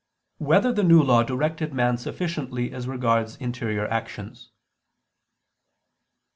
3] 0.39 0.47
Whether 0.47 0.71
the 0.73 0.81
New 0.83 0.99
Law 1.03 1.21
Directed 1.21 1.75
Man 1.75 1.95
Sufficiently 1.95 2.73
As 2.73 2.87
Regards 2.87 3.35
Interior 3.35 3.85
Actions? 3.85 4.49